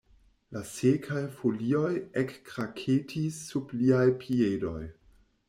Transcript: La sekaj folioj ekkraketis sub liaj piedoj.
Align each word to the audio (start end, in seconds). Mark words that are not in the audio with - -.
La 0.55 0.61
sekaj 0.69 1.21
folioj 1.41 1.91
ekkraketis 2.23 3.39
sub 3.51 3.77
liaj 3.83 4.03
piedoj. 4.25 4.77